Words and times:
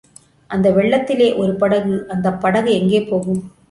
அந்த 0.49 0.71
வெள்ளத்திலே 0.71 1.37
ஒரு 1.37 1.55
படகு, 1.55 2.07
அந்தப் 2.07 2.41
படகு 2.41 2.71
எங்கே 2.73 3.03
போகும்? 3.03 3.51